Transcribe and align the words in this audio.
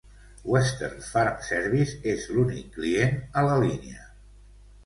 Western 0.53 1.03
Farm 1.09 1.35
Service 1.49 1.93
és 2.13 2.25
l'únic 2.37 2.73
client 2.79 3.15
a 3.43 3.45
la 3.49 3.59
línia. 3.67 4.09